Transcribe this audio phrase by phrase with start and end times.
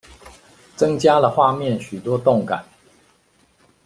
[0.75, 2.65] 增加了畫面許多動感